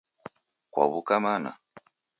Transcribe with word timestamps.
Kwaw'uka 0.71 1.15
mana? 1.25 1.51